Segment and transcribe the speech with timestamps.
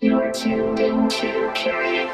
[0.00, 2.04] You're tuned into Curious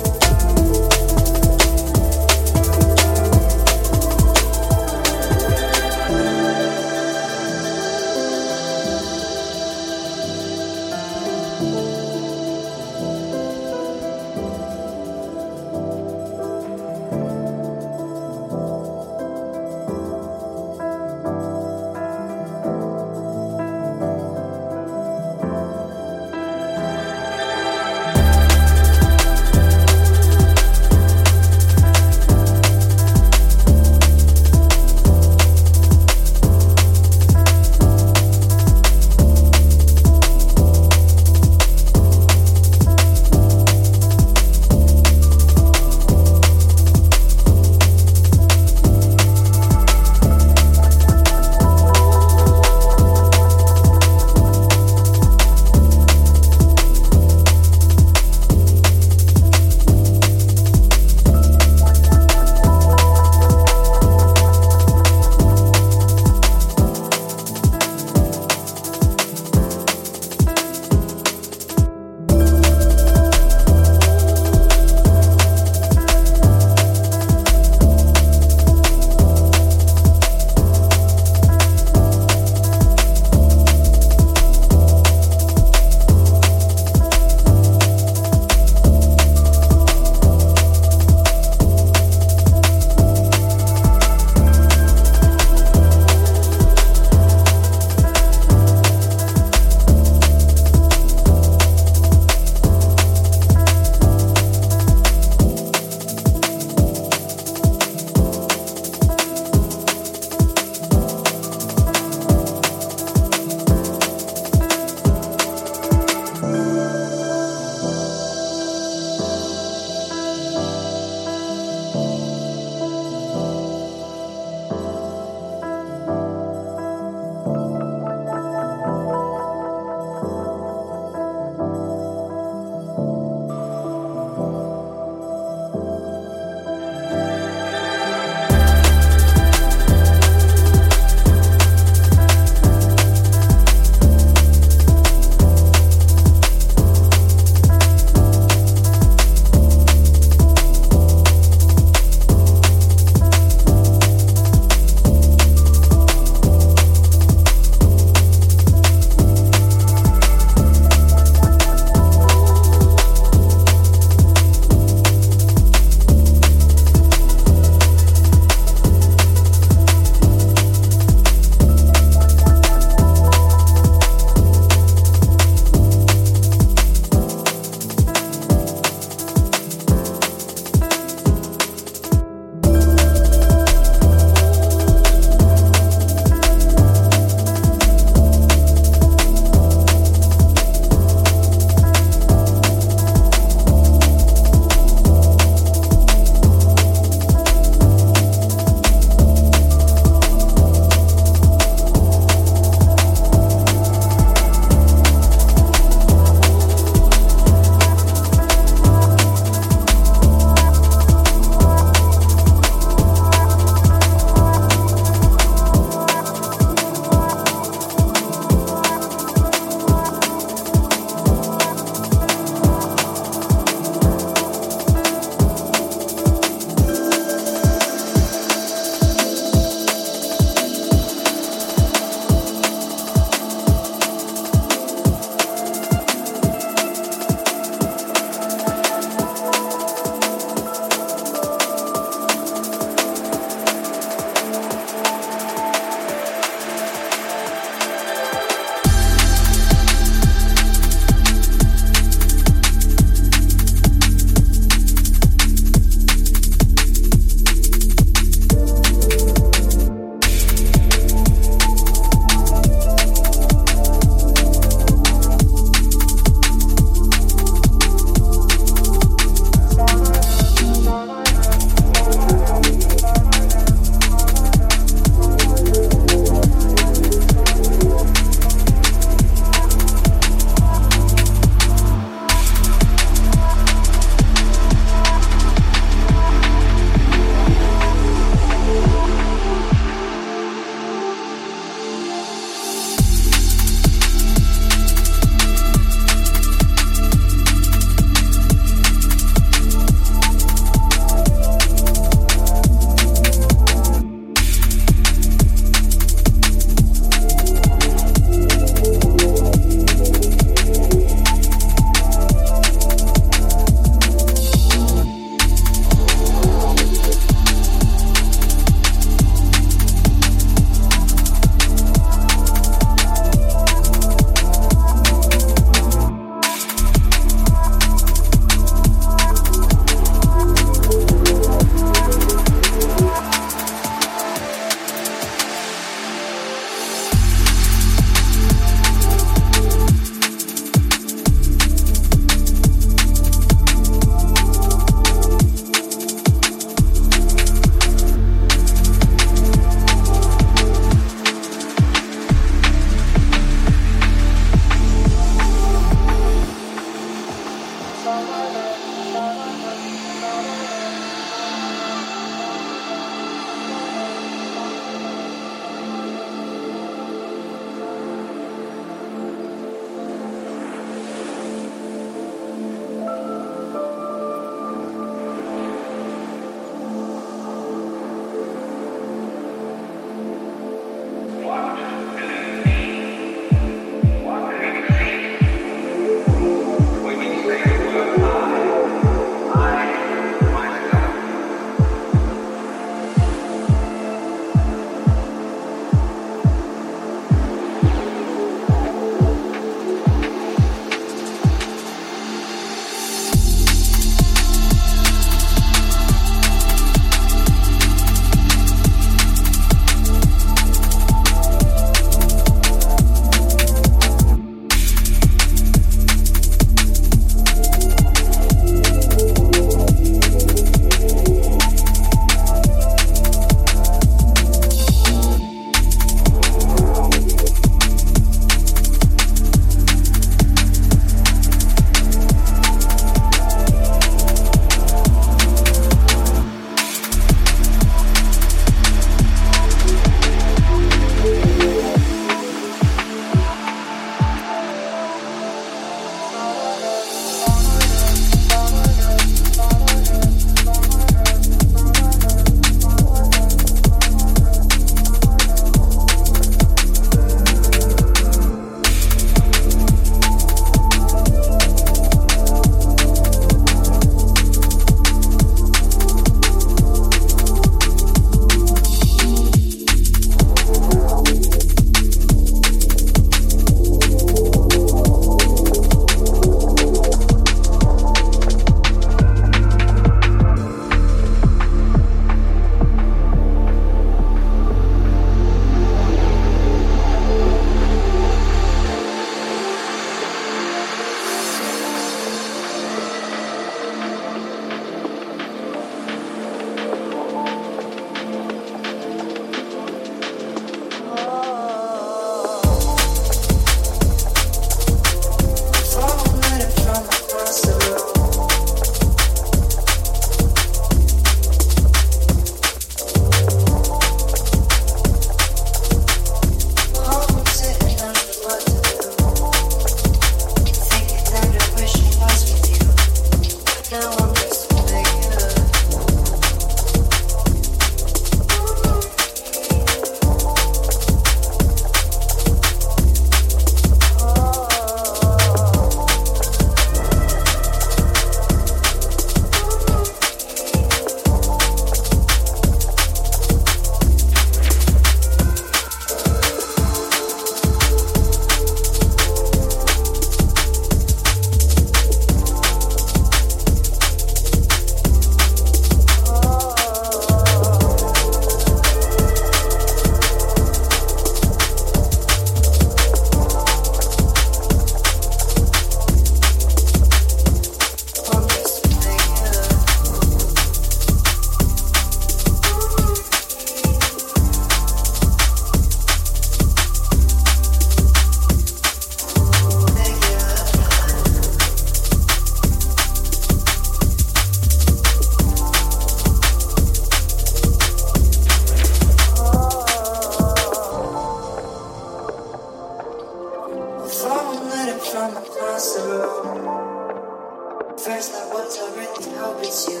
[598.04, 600.00] First I want to really hope it's you.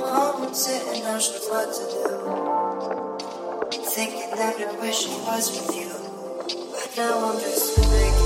[0.00, 1.20] Home and sitting on
[1.50, 2.06] what to do.
[3.82, 5.90] Thinking that I wish I was with you.
[6.70, 8.17] But now I'm just like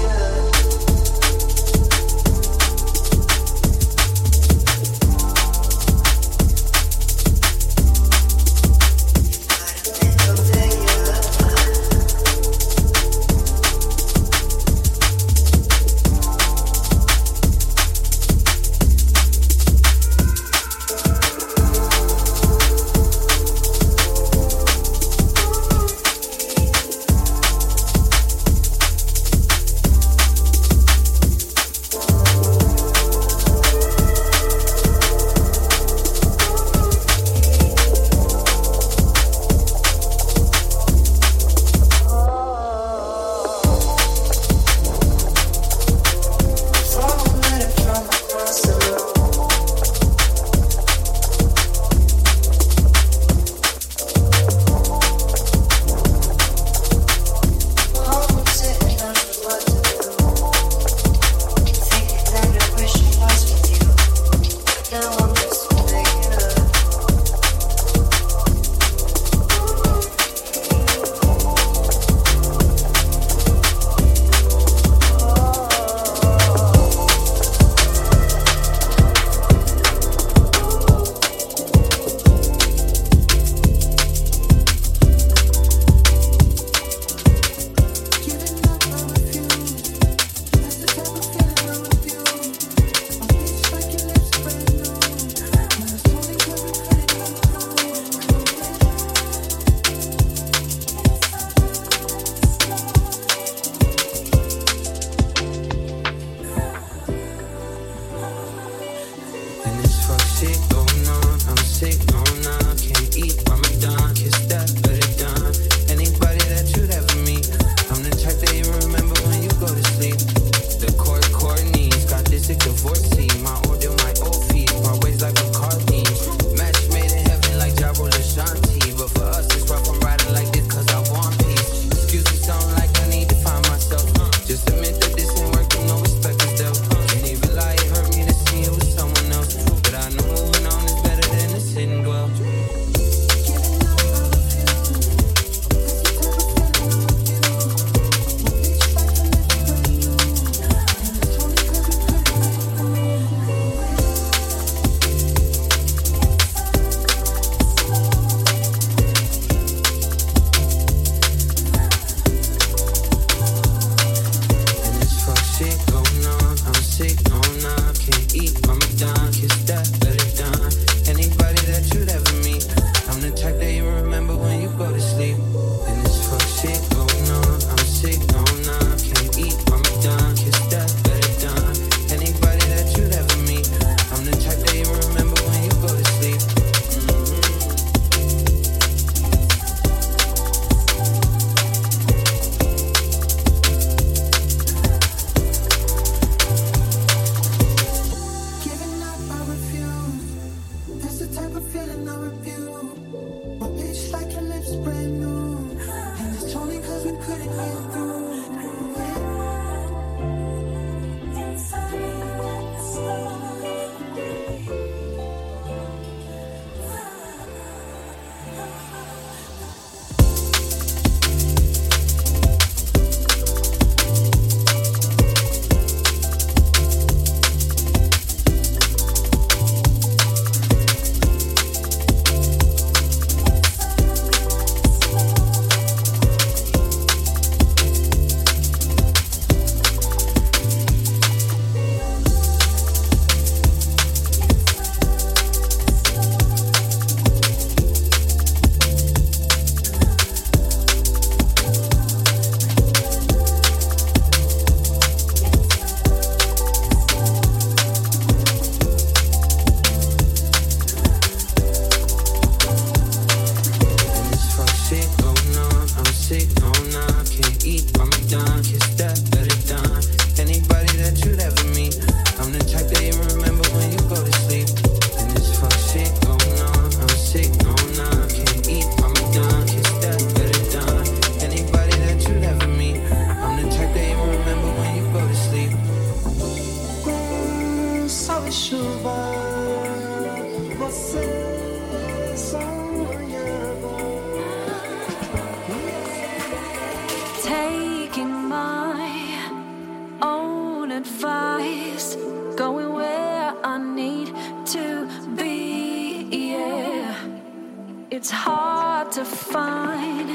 [308.23, 310.29] it's hard to find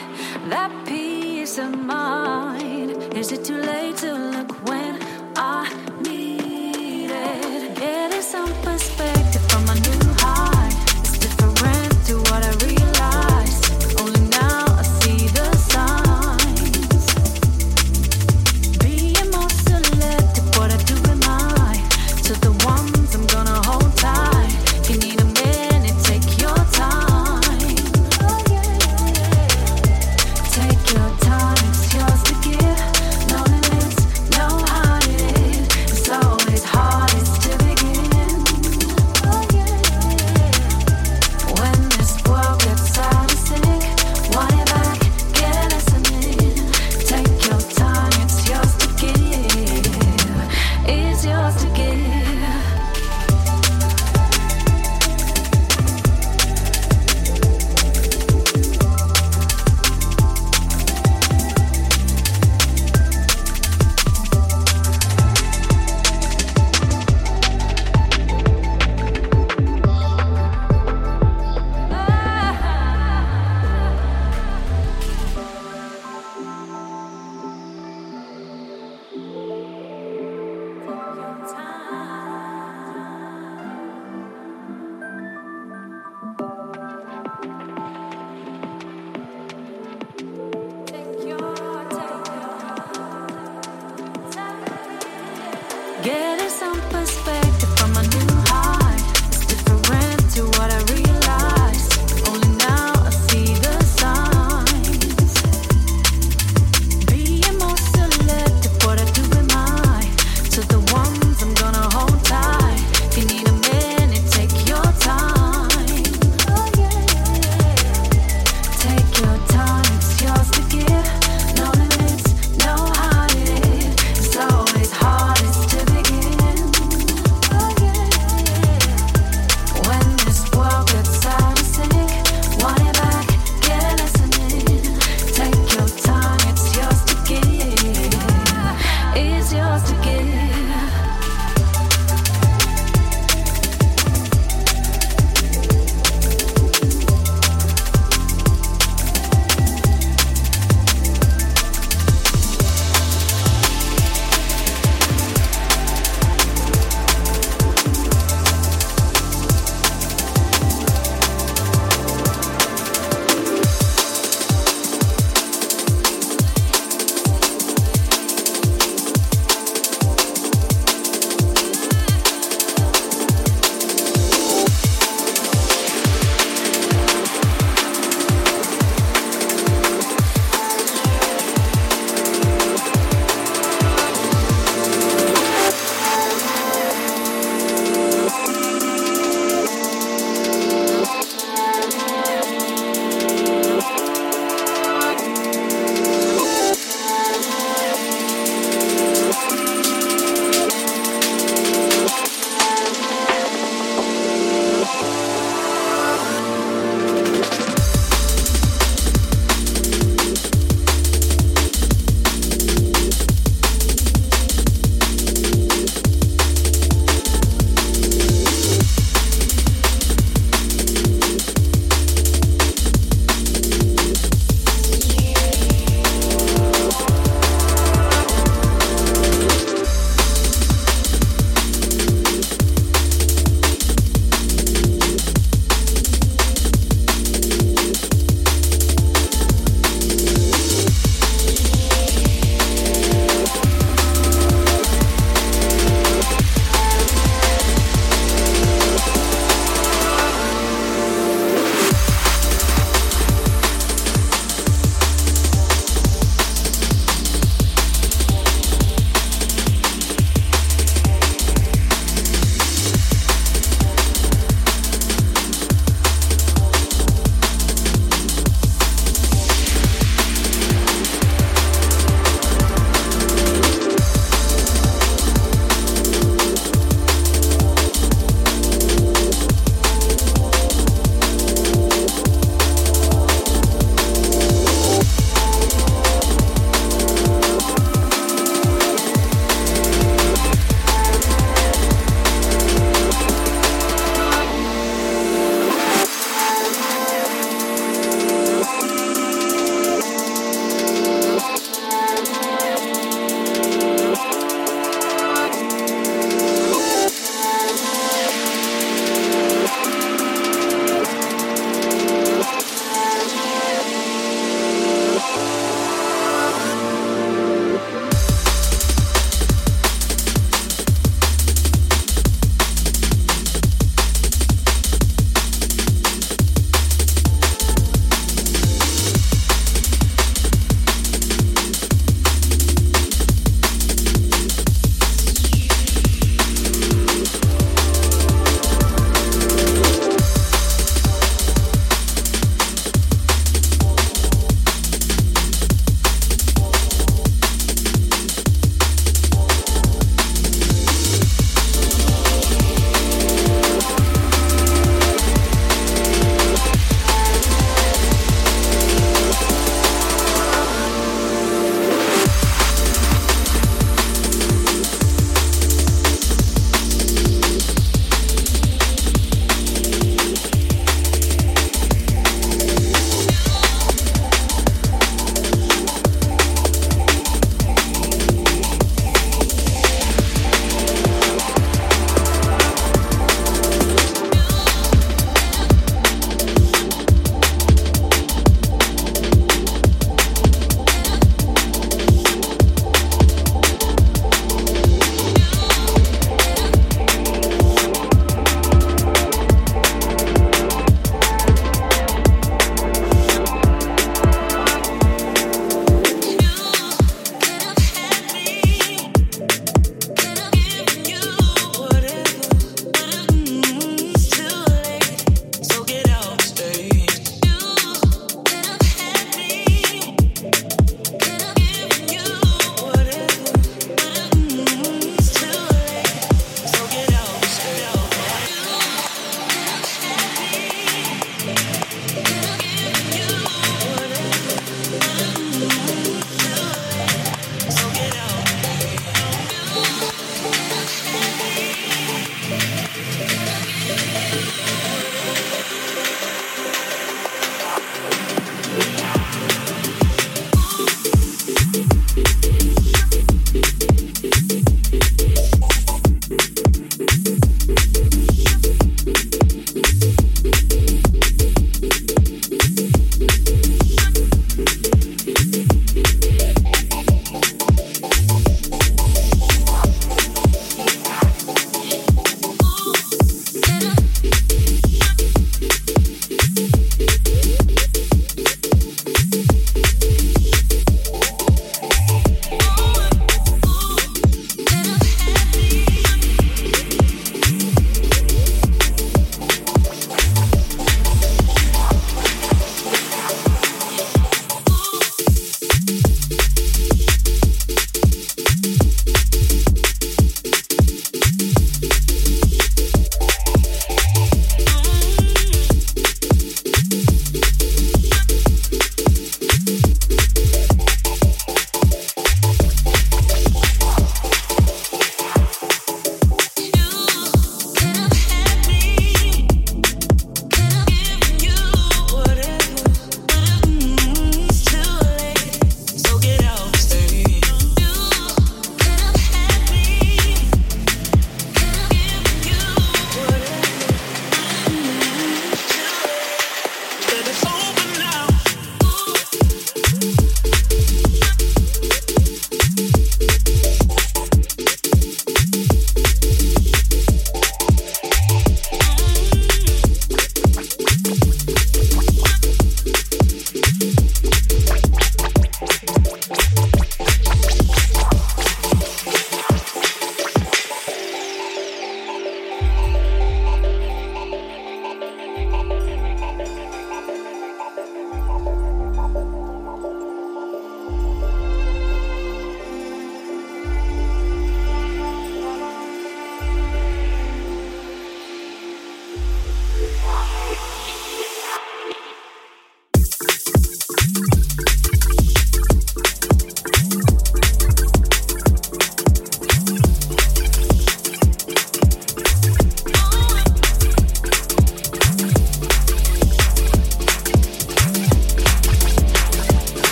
[0.51, 2.91] that peace of mind.
[3.13, 4.36] Is it too late to?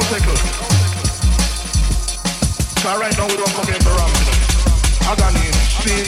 [0.00, 0.40] obstacles.
[2.80, 4.36] So right now we don't come to ramble.
[5.12, 5.44] Agony,
[5.84, 6.06] sin,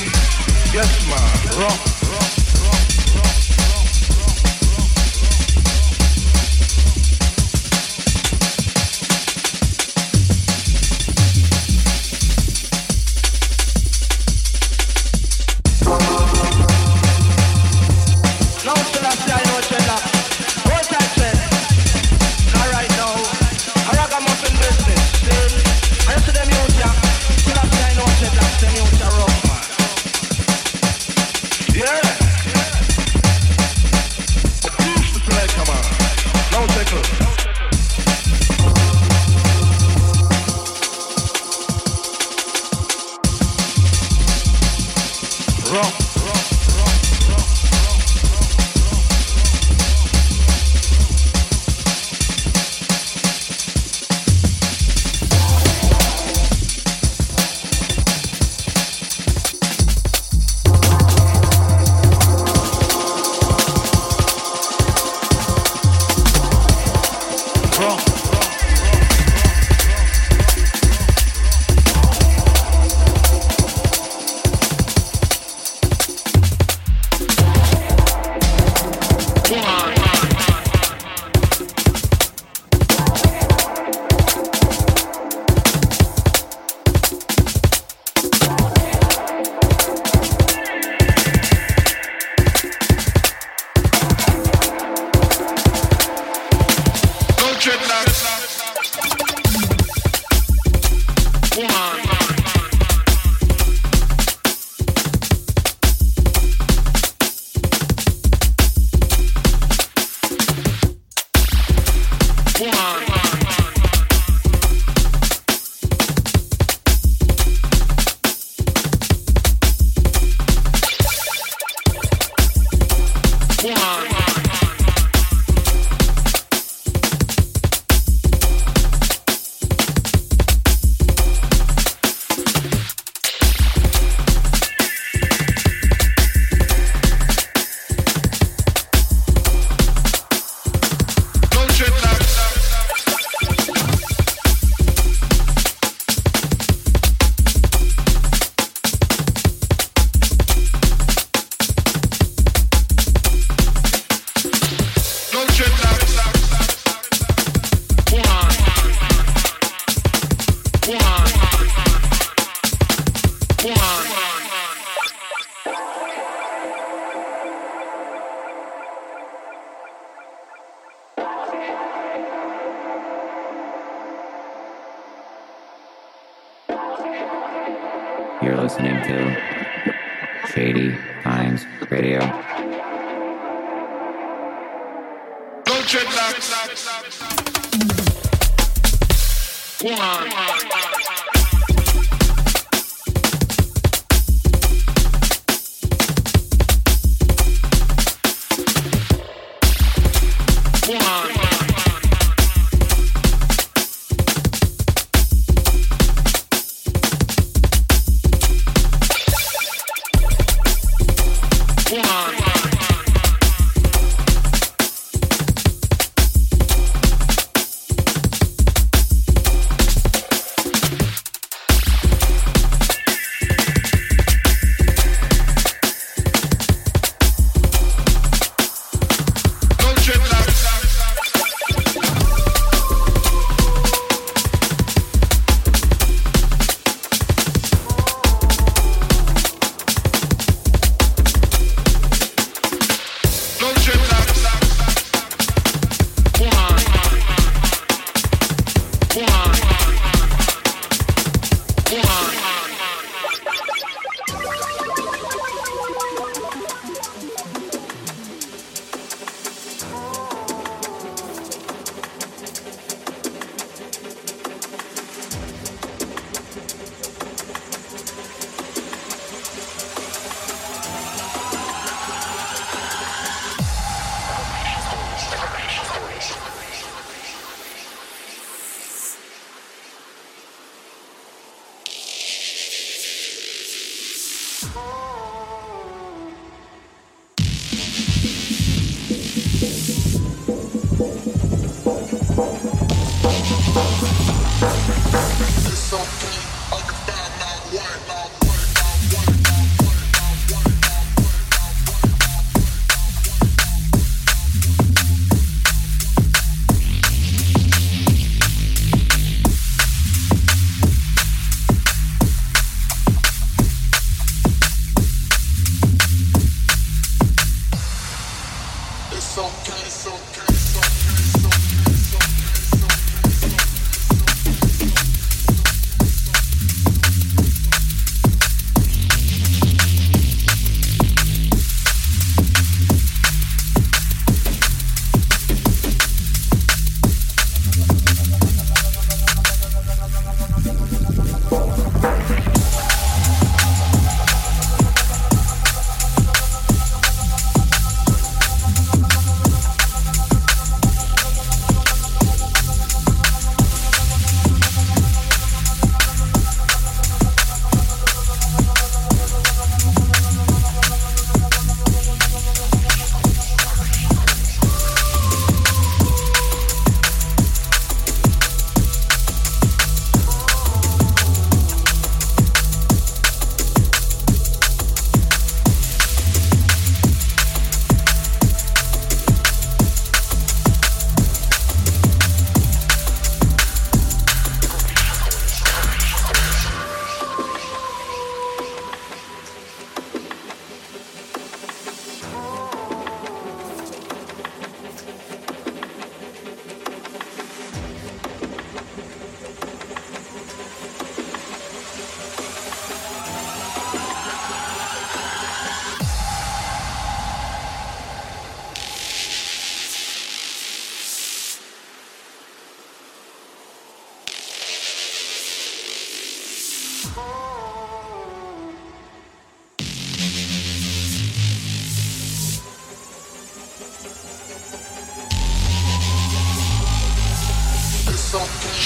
[0.72, 1.28] yes man,
[1.60, 1.80] rock,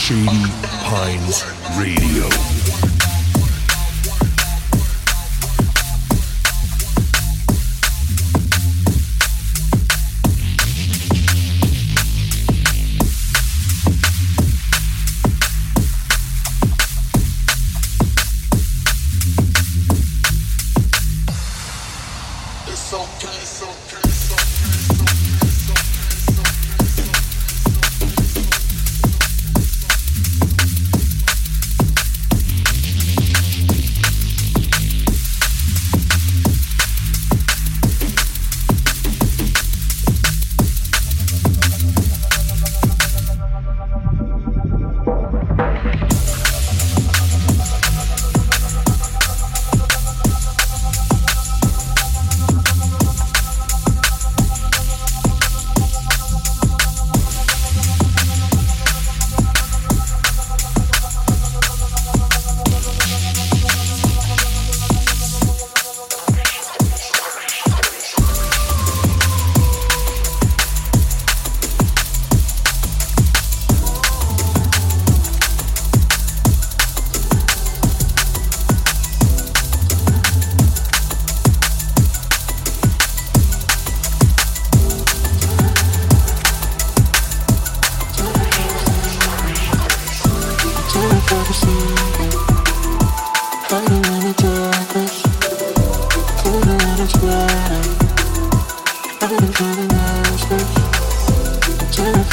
[0.06, 0.52] Shady
[0.84, 1.42] Pines
[1.76, 2.55] Radio.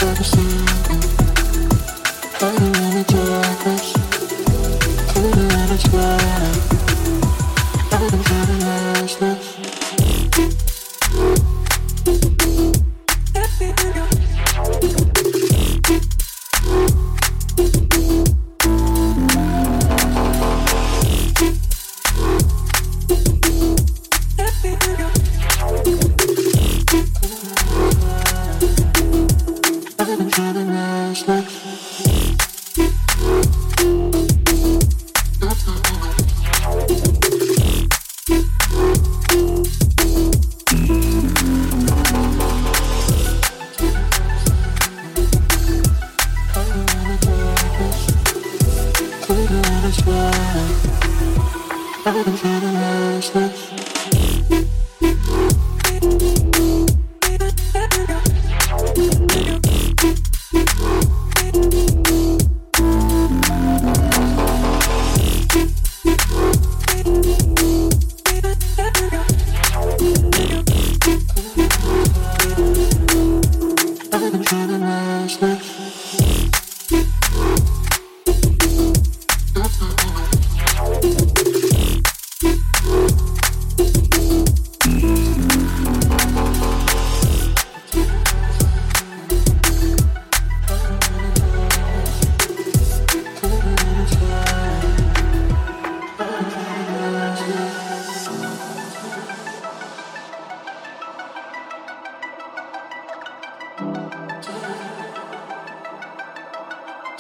[0.04, 0.20] Put
[2.62, 3.94] it in a dress.
[5.94, 6.73] Put.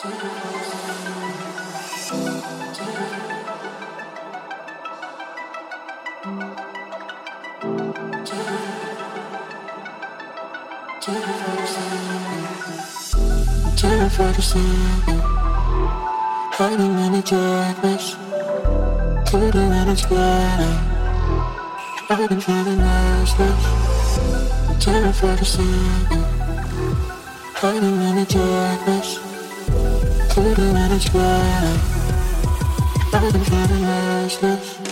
[0.03, 0.19] terrified
[14.37, 15.21] of sleeping
[16.51, 18.17] Hiding in the darkness
[19.25, 20.79] Total and it's burning
[22.09, 23.63] I've been feeling restless
[24.83, 26.25] Terrified of sleeping
[27.55, 29.32] Hiding in the darkness.
[30.35, 31.79] Baby, when it's right,
[33.13, 34.82] I've been trying to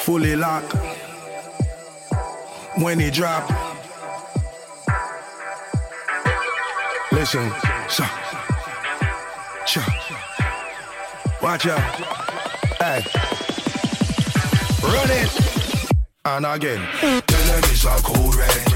[0.00, 0.72] fully locked.
[2.76, 3.48] When it drop,
[7.12, 7.50] listen,
[7.88, 8.04] so,
[9.66, 9.84] cha,
[11.42, 11.80] watch out,
[12.80, 13.04] hey.
[14.82, 15.30] Run it.
[16.24, 16.80] And again.
[17.00, 18.70] Tell them it's a cold red.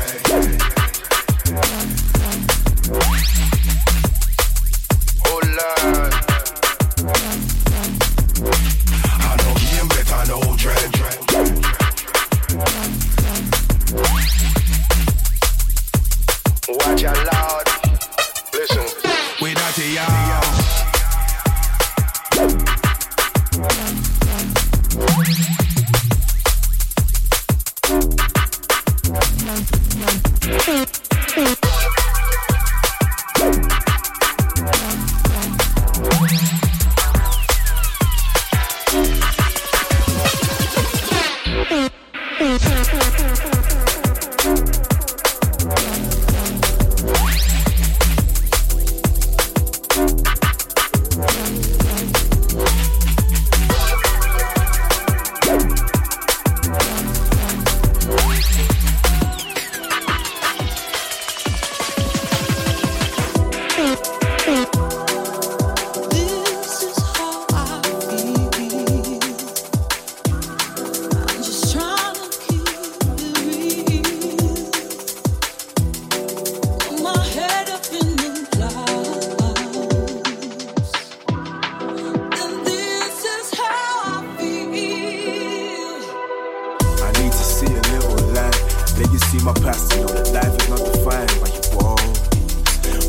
[88.94, 92.14] Let you see my past to know that life is not defined by your walls.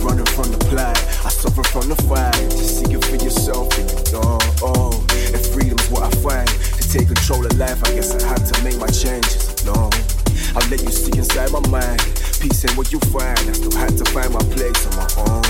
[0.02, 2.34] Running from the plight, I suffer from the fight.
[2.58, 4.42] Just seeking for yourself in the door.
[4.66, 4.98] Oh,
[5.30, 6.50] and freedom's what I find.
[6.50, 9.94] To take control of life, I guess I had to make my changes No,
[10.58, 12.02] I'll let you see inside my mind.
[12.42, 13.38] Peace ain't what you find.
[13.46, 15.46] I still had to find my place on my own.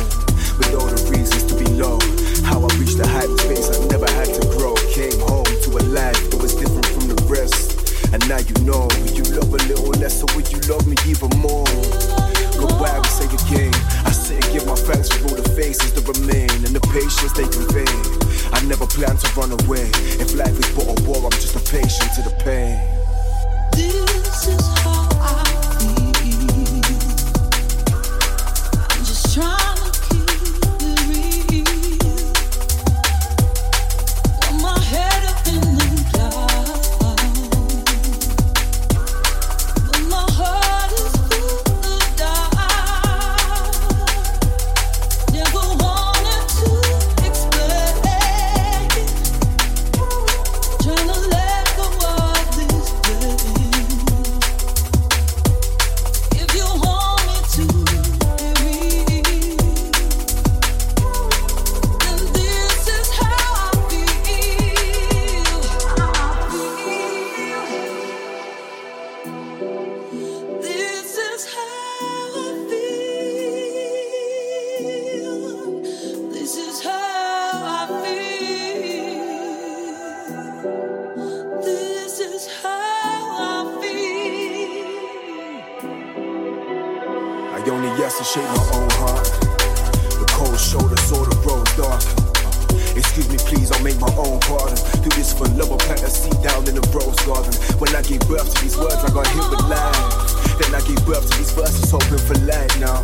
[0.59, 1.95] With all the reasons to be low.
[2.43, 4.75] How I reached the hype space I never had to grow.
[4.91, 7.64] Came home to a life that was different from the rest.
[8.15, 10.95] And now you know, will you love a little less or will you love me
[11.05, 11.67] even more?
[12.55, 13.75] Goodbye, we say again.
[14.07, 17.33] I sit and give my thanks for all the faces that remain and the patience
[17.35, 17.83] they convey.
[18.55, 19.91] I never plan to run away.
[20.15, 22.79] If life is but a war, I'm just a patient to the pain.
[23.75, 24.84] This is
[87.65, 89.25] Only yes to shape my own heart.
[90.21, 91.99] The cold shoulder saw the road dark.
[92.95, 94.77] Excuse me, please, I'll make my own pardon.
[95.01, 97.51] Do this for love, I'll plant a seed down in the rose garden.
[97.81, 100.61] When I gave birth to these words, I got hit with life.
[100.61, 103.01] Then I gave birth to these verses, hoping for light now.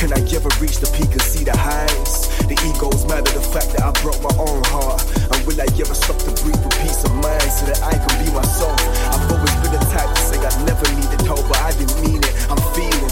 [0.00, 2.32] Can I ever reach the peak and see the heights?
[2.48, 5.04] The ego's mad at the fact that I broke my own heart.
[5.30, 8.14] And will I ever stop to breathe with peace of mind so that I can
[8.24, 8.78] be myself?
[9.12, 12.24] I've always been the type to say I never needed help, but I didn't mean
[12.24, 12.32] it.
[12.50, 13.07] I'm feeling,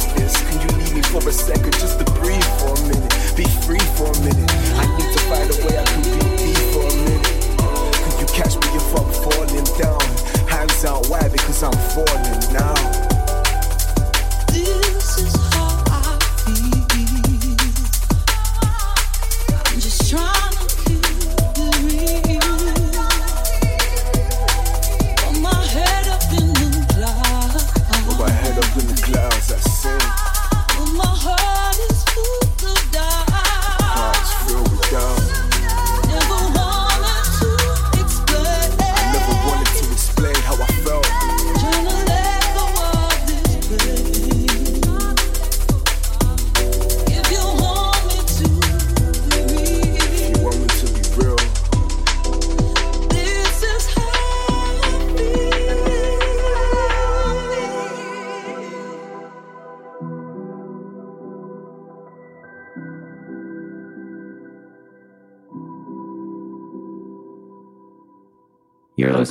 [0.00, 0.36] for this.
[0.50, 3.12] Can you leave me for a second just to breathe for a minute?
[3.36, 4.50] Be free for a minute.
[4.76, 7.26] I need to find a way I can be deep for a minute.
[8.04, 10.04] Could you catch me if I'm falling down?
[10.48, 11.28] Hands out, why?
[11.28, 12.95] Because I'm falling now.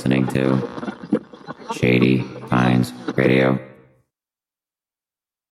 [0.06, 3.75] Listening to Shady Pines Radio.